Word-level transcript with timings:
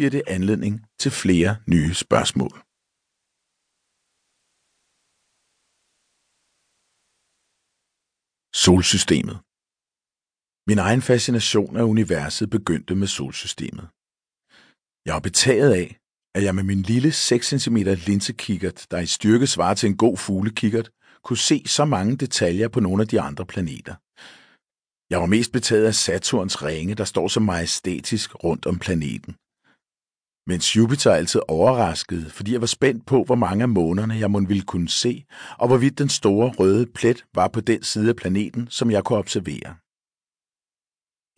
giver 0.00 0.10
det 0.18 0.22
anledning 0.36 0.74
til 1.02 1.10
flere 1.22 1.52
nye 1.74 1.94
spørgsmål. 2.04 2.54
Solsystemet 8.64 9.36
Min 10.70 10.78
egen 10.86 11.02
fascination 11.10 11.76
af 11.76 11.84
universet 11.94 12.50
begyndte 12.50 12.94
med 12.94 13.08
solsystemet. 13.18 13.86
Jeg 15.06 15.14
var 15.16 15.24
betaget 15.28 15.72
af, 15.82 15.88
at 16.36 16.42
jeg 16.46 16.54
med 16.54 16.64
min 16.70 16.82
lille 16.82 17.12
6 17.12 17.46
cm 17.62 17.76
linsekikkert, 18.08 18.86
der 18.90 18.98
i 18.98 19.06
styrke 19.06 19.46
svarer 19.46 19.74
til 19.74 19.88
en 19.88 19.96
god 19.96 20.16
fuglekikkert, 20.16 20.90
kunne 21.24 21.44
se 21.50 21.58
så 21.76 21.84
mange 21.84 22.16
detaljer 22.16 22.68
på 22.68 22.80
nogle 22.80 23.02
af 23.02 23.08
de 23.08 23.20
andre 23.28 23.46
planeter. 23.52 23.94
Jeg 25.10 25.18
var 25.20 25.26
mest 25.26 25.52
betaget 25.52 25.86
af 25.86 25.94
Saturns 25.94 26.62
ringe, 26.62 26.94
der 26.94 27.04
står 27.04 27.28
så 27.28 27.40
majestætisk 27.40 28.28
rundt 28.44 28.66
om 28.66 28.78
planeten. 28.78 29.34
Mens 30.46 30.76
Jupiter 30.76 31.12
altid 31.12 31.40
overraskede, 31.48 32.30
fordi 32.30 32.52
jeg 32.52 32.60
var 32.60 32.66
spændt 32.66 33.06
på, 33.06 33.24
hvor 33.24 33.34
mange 33.34 33.62
af 33.62 33.68
månerne 33.68 34.14
jeg 34.14 34.30
måtte 34.30 34.48
ville 34.48 34.62
kunne 34.62 34.88
se, 34.88 35.24
og 35.58 35.68
hvorvidt 35.68 35.98
den 35.98 36.08
store 36.08 36.52
røde 36.58 36.86
plet 36.86 37.24
var 37.34 37.48
på 37.48 37.60
den 37.60 37.82
side 37.82 38.08
af 38.08 38.16
planeten, 38.16 38.68
som 38.70 38.90
jeg 38.90 39.04
kunne 39.04 39.18
observere. 39.18 39.76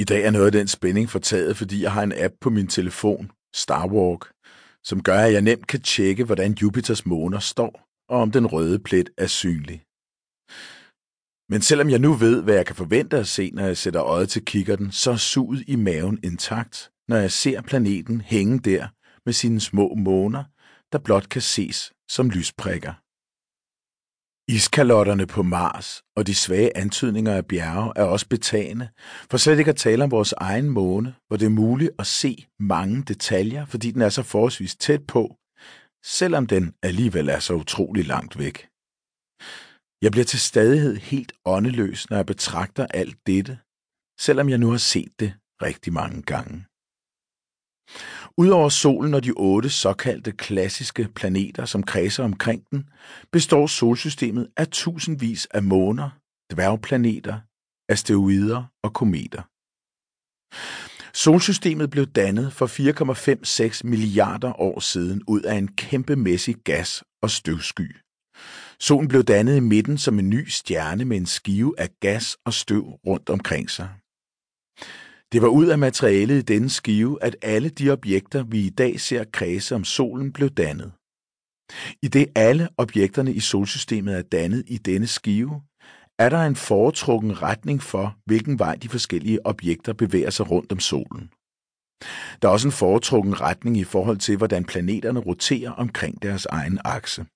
I 0.03 0.05
dag 0.05 0.25
er 0.25 0.31
noget 0.31 0.47
af 0.47 0.53
den 0.53 0.69
spænding 0.69 1.11
fortaget, 1.11 1.57
fordi 1.57 1.83
jeg 1.83 1.93
har 1.93 2.03
en 2.03 2.13
app 2.17 2.35
på 2.41 2.51
min 2.51 2.67
telefon, 2.67 3.31
Starwalk, 3.55 4.33
som 4.85 5.03
gør, 5.03 5.19
at 5.19 5.33
jeg 5.33 5.43
nemt 5.43 5.67
kan 5.67 5.81
tjekke, 5.81 6.25
hvordan 6.25 6.53
Jupiters 6.53 7.07
måner 7.07 7.39
står, 7.39 7.89
og 8.09 8.21
om 8.21 8.31
den 8.31 8.47
røde 8.47 8.79
plet 8.79 9.11
er 9.19 9.27
synlig. 9.27 9.85
Men 11.53 11.63
selvom 11.63 11.91
jeg 11.91 11.99
nu 11.99 12.13
ved, 12.13 12.43
hvad 12.43 12.55
jeg 12.55 12.67
kan 12.67 12.77
forvente 12.77 13.19
at 13.19 13.29
se, 13.29 13.51
når 13.55 13.65
jeg 13.67 13.77
sætter 13.77 14.03
øjet 14.03 14.29
til 14.29 14.45
kikkerten, 14.45 14.93
så 14.93 15.11
er 15.11 15.17
suget 15.17 15.65
i 15.69 15.77
maven 15.77 16.19
intakt, 16.23 16.92
når 17.09 17.17
jeg 17.17 17.33
ser 17.33 17.63
planeten 17.63 18.21
hænge 18.21 18.59
der 18.59 18.89
med 19.27 19.33
sine 19.33 19.61
små 19.61 19.95
måner, 19.95 20.45
der 20.93 20.99
blot 20.99 21.29
kan 21.29 21.43
ses 21.43 21.93
som 22.09 22.31
lysprikker. 22.31 22.93
Iskalotterne 24.49 25.27
på 25.27 25.43
Mars 25.43 26.03
og 26.17 26.27
de 26.27 26.35
svage 26.35 26.77
antydninger 26.77 27.35
af 27.35 27.47
bjerge 27.47 27.93
er 27.97 28.05
også 28.05 28.29
betagende, 28.29 28.89
for 29.31 29.37
slet 29.37 29.59
ikke 29.59 29.69
at 29.69 29.77
tale 29.77 30.05
om 30.05 30.11
vores 30.11 30.33
egen 30.33 30.69
måne, 30.69 31.15
hvor 31.29 31.37
det 31.37 31.47
er 31.47 31.51
muligt 31.51 31.91
at 31.99 32.07
se 32.07 32.47
mange 32.61 33.03
detaljer, 33.03 33.65
fordi 33.67 33.91
den 33.91 34.03
er 34.03 34.09
så 34.09 34.23
forholdsvis 34.23 34.77
tæt 34.77 35.07
på, 35.07 35.37
selvom 36.05 36.47
den 36.47 36.75
alligevel 36.83 37.29
er 37.29 37.39
så 37.39 37.55
utrolig 37.55 38.07
langt 38.07 38.39
væk. 38.39 38.69
Jeg 40.03 40.13
bliver 40.13 40.25
til 40.25 40.41
stadighed 40.41 40.97
helt 40.97 41.33
åndeløs, 41.45 42.11
når 42.11 42.17
jeg 42.17 42.27
betragter 42.27 42.87
alt 42.87 43.17
dette, 43.27 43.59
selvom 44.21 44.49
jeg 44.49 44.59
nu 44.59 44.71
har 44.71 44.79
set 44.79 45.13
det 45.21 45.35
rigtig 45.63 45.93
mange 45.93 46.23
gange. 46.23 46.65
Udover 48.37 48.69
solen 48.69 49.15
og 49.15 49.25
de 49.25 49.33
otte 49.37 49.71
såkaldte 49.71 50.33
klassiske 50.33 51.09
planeter, 51.15 51.65
som 51.65 51.83
kredser 51.83 52.25
omkring 52.25 52.63
den, 52.71 52.89
består 53.33 53.67
solsystemet 53.67 54.49
af 54.57 54.69
tusindvis 54.69 55.47
af 55.47 55.63
måner, 55.63 56.11
dværgplaneter, 56.53 57.39
asteroider 57.89 58.65
og 58.83 58.93
kometer. 58.93 59.43
Solsystemet 61.15 61.91
blev 61.91 62.07
dannet 62.07 62.53
for 62.53 62.67
4,56 62.67 63.81
milliarder 63.85 64.61
år 64.61 64.81
siden 64.81 65.23
ud 65.29 65.41
af 65.41 65.55
en 65.55 65.69
kæmpemæssig 65.69 66.57
gas- 66.65 67.03
og 67.23 67.31
støvsky. 67.31 67.97
Solen 68.81 69.09
blev 69.09 69.23
dannet 69.23 69.57
i 69.57 69.61
midten 69.61 69.99
som 69.99 70.19
en 70.19 70.31
ny 70.31 70.49
stjerne 70.49 71.05
med 71.05 71.17
en 71.17 71.27
skive 71.27 71.81
af 71.81 71.89
gas 72.01 72.37
og 72.45 72.55
støv 72.55 72.85
rundt 73.07 73.31
omkring 73.31 73.71
sig. 73.71 73.89
Det 75.33 75.43
var 75.43 75.49
ud 75.49 75.67
af 75.67 75.79
materialet 75.79 76.39
i 76.39 76.43
denne 76.43 76.71
skive, 76.71 77.23
at 77.23 77.37
alle 77.43 77.69
de 77.69 77.91
objekter, 77.91 78.43
vi 78.43 78.67
i 78.67 78.71
dag 78.71 79.01
ser 79.01 79.25
kredse 79.25 79.75
om 79.75 79.85
solen, 79.85 80.33
blev 80.33 80.49
dannet. 80.51 80.93
I 82.03 82.09
det 82.09 82.27
alle 82.35 82.69
objekterne 82.77 83.33
i 83.33 83.41
solsystemet 83.41 84.17
er 84.17 84.23
dannet 84.23 84.65
i 84.67 84.79
denne 84.79 85.07
skive, 85.07 85.63
er 86.19 86.29
der 86.29 86.43
en 86.47 86.57
foretrukken 86.57 87.43
retning 87.43 87.83
for, 87.83 88.17
hvilken 88.27 88.59
vej 88.59 88.75
de 88.75 88.89
forskellige 88.89 89.47
objekter 89.47 89.93
bevæger 89.93 90.31
sig 90.31 90.51
rundt 90.51 90.73
om 90.73 90.81
solen. 90.81 91.31
Der 92.43 92.49
er 92.49 92.53
også 92.53 92.69
en 92.69 92.73
foretrukken 92.73 93.41
retning 93.41 93.77
i 93.77 93.85
forhold 93.85 94.19
til, 94.19 94.37
hvordan 94.37 94.65
planeterne 94.65 95.21
roterer 95.21 95.71
omkring 95.71 96.23
deres 96.23 96.47
egen 96.47 96.79
akse. 96.85 97.27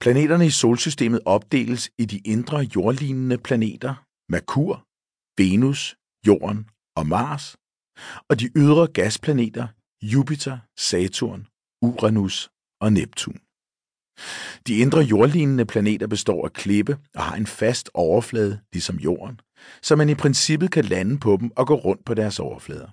Planeterne 0.00 0.46
i 0.46 0.50
solsystemet 0.50 1.20
opdeles 1.24 1.90
i 1.98 2.04
de 2.04 2.18
indre 2.18 2.58
jordlignende 2.58 3.38
planeter, 3.38 3.94
Merkur, 4.32 4.74
Venus, 5.38 5.96
Jorden 6.26 6.68
og 6.96 7.06
Mars, 7.06 7.56
og 8.28 8.40
de 8.40 8.50
ydre 8.56 8.86
gasplaneter 8.86 9.66
Jupiter, 10.02 10.58
Saturn, 10.76 11.46
Uranus 11.82 12.50
og 12.80 12.92
Neptun. 12.92 13.38
De 14.66 14.76
indre 14.76 15.00
jordlignende 15.00 15.64
planeter 15.64 16.06
består 16.06 16.44
af 16.44 16.52
klippe 16.52 16.98
og 17.14 17.22
har 17.22 17.36
en 17.36 17.46
fast 17.46 17.90
overflade, 17.94 18.60
ligesom 18.72 18.96
Jorden, 18.96 19.40
så 19.82 19.96
man 19.96 20.08
i 20.08 20.14
princippet 20.14 20.70
kan 20.70 20.84
lande 20.84 21.18
på 21.18 21.36
dem 21.40 21.50
og 21.56 21.66
gå 21.66 21.74
rundt 21.74 22.04
på 22.04 22.14
deres 22.14 22.40
overflader. 22.40 22.88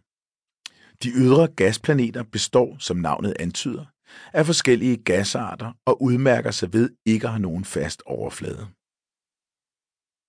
De 1.04 1.10
ydre 1.10 1.48
gasplaneter 1.48 2.24
består, 2.24 2.76
som 2.80 2.98
navnet 2.98 3.34
antyder, 3.40 3.86
af 4.34 4.46
forskellige 4.46 4.98
gasarter 4.98 5.72
og 5.86 6.02
udmærker 6.02 6.52
sig 6.52 6.74
ved 6.74 6.90
ikke 7.06 7.28
at 7.28 7.34
have 7.34 7.42
nogen 7.42 7.66
fast 7.66 8.04
overflade. 8.06 8.68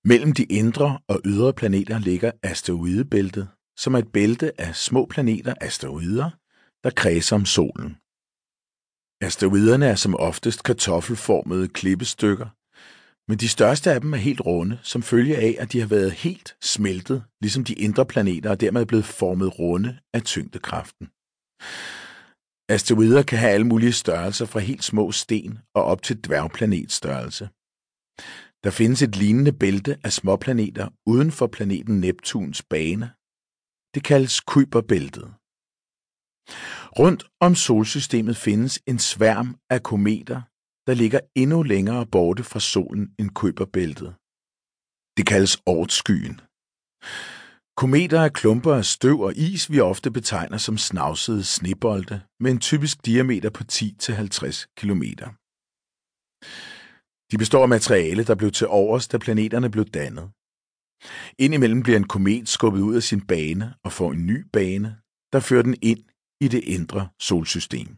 Mellem 0.05 0.33
de 0.33 0.45
indre 0.45 0.99
og 1.09 1.21
ydre 1.25 1.53
planeter 1.53 1.99
ligger 1.99 2.33
asteroidebæltet, 2.43 3.49
som 3.79 3.95
er 3.95 3.99
et 3.99 4.13
bælte 4.13 4.61
af 4.61 4.77
små 4.77 5.07
planeter, 5.07 5.55
asteroider, 5.61 6.31
der 6.85 6.91
kredser 6.91 7.37
om 7.37 7.45
solen. 7.45 7.97
Asteroiderne 9.23 9.87
er 9.87 9.95
som 9.95 10.15
oftest 10.15 10.63
kartoffelformede 10.63 11.69
klippestykker, 11.69 12.49
men 13.31 13.39
de 13.39 13.49
største 13.49 13.93
af 13.93 14.01
dem 14.01 14.13
er 14.13 14.23
helt 14.29 14.41
runde, 14.41 14.79
som 14.83 15.03
følge 15.03 15.37
af, 15.37 15.57
at 15.59 15.73
de 15.73 15.81
har 15.81 15.87
været 15.87 16.13
helt 16.13 16.57
smeltet, 16.63 17.25
ligesom 17.41 17.65
de 17.65 17.75
indre 17.75 18.07
planeter, 18.07 18.51
og 18.51 18.61
dermed 18.61 18.87
blevet 18.87 19.05
formet 19.05 19.59
runde 19.59 19.99
af 20.15 20.23
tyngdekraften. 20.23 21.07
Asteroider 22.69 23.23
kan 23.23 23.39
have 23.39 23.53
alle 23.53 23.67
mulige 23.67 23.93
størrelser 23.93 24.47
fra 24.47 24.61
helt 24.61 24.85
små 24.85 25.13
sten 25.13 25.59
og 25.75 25.85
op 25.85 26.03
til 26.03 26.25
dværgplanetstørrelse. 26.25 27.49
Der 28.65 28.71
findes 28.71 29.03
et 29.03 29.17
lignende 29.17 29.53
bælte 29.53 29.99
af 30.05 30.13
småplaneter 30.13 30.89
uden 31.07 31.31
for 31.33 31.47
planeten 31.47 32.01
Neptuns 32.01 32.63
bane. 32.63 33.07
Det 33.95 34.03
kaldes 34.05 34.41
Kuiperbæltet. 34.41 35.27
Rundt 36.99 37.23
om 37.41 37.55
solsystemet 37.55 38.37
findes 38.37 38.81
en 38.87 38.99
sværm 38.99 39.49
af 39.71 39.83
kometer, 39.83 40.41
der 40.87 40.95
ligger 40.95 41.21
endnu 41.35 41.63
længere 41.63 42.07
borte 42.07 42.45
fra 42.45 42.61
solen 42.61 43.15
end 43.19 43.31
Kuiperbæltet. 43.31 44.11
Det 45.17 45.25
kaldes 45.27 45.55
Ortskyen. 45.67 46.41
Kometer 47.77 48.21
er 48.21 48.29
klumper 48.29 48.75
af 48.75 48.85
støv 48.85 49.21
og 49.21 49.33
is, 49.37 49.71
vi 49.73 49.81
ofte 49.81 50.11
betegner 50.11 50.59
som 50.59 50.79
snavsede 50.79 51.45
snebolde, 51.45 52.21
med 52.41 52.51
en 52.51 52.61
typisk 52.61 53.07
diameter 53.07 53.51
på 53.51 53.63
10-50 53.73 54.75
km. 54.77 55.05
De 57.31 57.39
består 57.39 57.63
af 57.63 57.69
materiale, 57.69 58.25
der 58.25 58.35
blev 58.35 58.51
til 58.51 58.67
overs, 58.67 59.09
da 59.09 59.19
planeterne 59.19 59.71
blev 59.71 59.85
dannet. 59.85 60.31
Indimellem 61.39 61.83
bliver 61.83 61.99
en 61.99 62.09
komet 62.09 62.49
skubbet 62.49 62.81
ud 62.81 62.97
af 62.97 63.03
sin 63.03 63.21
bane 63.21 63.75
og 63.85 63.93
får 63.93 64.13
en 64.13 64.27
ny 64.27 64.45
bane, 64.53 64.97
der 65.33 65.41
fører 65.41 65.63
den 65.63 65.77
ind 65.83 66.05
i 66.41 66.49
det 66.49 66.65
indre 66.65 67.09
solsystem. 67.21 67.89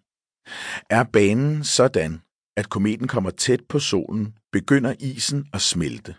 Er 0.90 1.04
banen 1.12 1.64
sådan, 1.64 2.22
at 2.56 2.70
kometen 2.70 3.08
kommer 3.08 3.30
tæt 3.30 3.60
på 3.68 3.78
solen, 3.78 4.38
begynder 4.52 4.94
isen 5.00 5.48
at 5.52 5.60
smelte. 5.60 6.14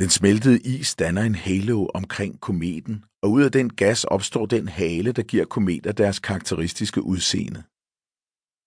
Den 0.00 0.10
smeltede 0.10 0.60
is 0.60 0.94
danner 0.94 1.22
en 1.22 1.34
halo 1.34 1.86
omkring 1.94 2.40
kometen, 2.40 3.04
og 3.22 3.30
ud 3.30 3.42
af 3.42 3.52
den 3.52 3.70
gas 3.70 4.04
opstår 4.04 4.46
den 4.46 4.68
hale, 4.68 5.12
der 5.12 5.22
giver 5.22 5.44
kometer 5.44 5.92
deres 5.92 6.18
karakteristiske 6.18 7.02
udseende. 7.02 7.62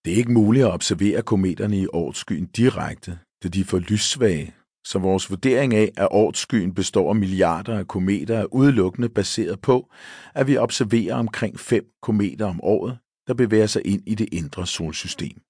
Det 0.05 0.13
er 0.13 0.17
ikke 0.17 0.31
muligt 0.31 0.65
at 0.65 0.71
observere 0.71 1.21
kometerne 1.21 1.77
i 1.77 1.87
årtskyen 1.93 2.45
direkte, 2.45 3.19
da 3.43 3.47
de 3.47 3.61
er 3.61 3.65
for 3.65 3.79
lyssvage, 3.79 4.53
så 4.87 4.99
vores 4.99 5.29
vurdering 5.29 5.73
af, 5.73 5.91
at 5.97 6.07
årtskyen 6.11 6.73
består 6.73 7.09
af 7.09 7.15
milliarder 7.15 7.79
af 7.79 7.87
kometer, 7.87 8.37
er 8.37 8.53
udelukkende 8.53 9.09
baseret 9.09 9.61
på, 9.61 9.91
at 10.35 10.47
vi 10.47 10.57
observerer 10.57 11.15
omkring 11.15 11.59
fem 11.59 11.85
kometer 12.01 12.45
om 12.45 12.59
året, 12.63 12.97
der 13.27 13.33
bevæger 13.33 13.67
sig 13.67 13.81
ind 13.85 14.03
i 14.05 14.15
det 14.15 14.29
indre 14.31 14.67
solsystem. 14.67 15.41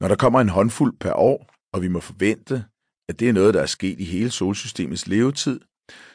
Når 0.00 0.08
der 0.08 0.16
kommer 0.16 0.40
en 0.40 0.48
håndfuld 0.48 0.96
per 1.00 1.12
år, 1.12 1.54
og 1.74 1.82
vi 1.82 1.88
må 1.88 2.00
forvente, 2.00 2.64
at 3.08 3.20
det 3.20 3.28
er 3.28 3.32
noget, 3.32 3.54
der 3.54 3.62
er 3.62 3.66
sket 3.66 4.00
i 4.00 4.04
hele 4.04 4.30
solsystemets 4.30 5.06
levetid, 5.06 5.60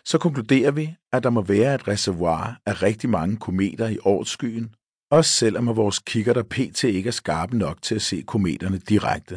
så 0.05 0.17
konkluderer 0.17 0.71
vi, 0.71 0.95
at 1.13 1.23
der 1.23 1.29
må 1.29 1.41
være 1.41 1.75
et 1.75 1.87
reservoir 1.87 2.61
af 2.65 2.83
rigtig 2.83 3.09
mange 3.09 3.37
kometer 3.37 3.87
i 3.87 3.97
årskyen, 4.03 4.75
også 5.15 5.31
selvom 5.31 5.67
at 5.67 5.75
vores 5.75 5.99
kigger 5.99 6.33
der 6.33 6.43
pt. 6.43 6.83
ikke 6.83 7.07
er 7.07 7.11
skarpe 7.11 7.57
nok 7.57 7.81
til 7.81 7.95
at 7.95 8.01
se 8.01 8.23
kometerne 8.27 8.77
direkte. 8.77 9.35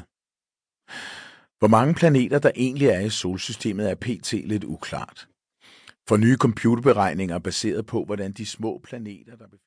Hvor 1.59 1.69
mange 1.69 1.95
planeter 1.95 2.39
der 2.39 2.51
egentlig 2.57 2.89
er 2.89 3.01
i 3.01 3.11
solsystemet 3.11 3.91
er 3.91 3.95
pt. 3.95 4.33
lidt 4.33 4.65
uklart. 4.65 5.29
For 6.09 6.17
nye 6.17 6.37
computerberegninger 6.37 7.39
baseret 7.39 7.87
på, 7.87 8.05
hvordan 8.05 8.33
de 8.33 8.47
små 8.47 8.81
planeter, 8.85 9.37
der 9.37 9.49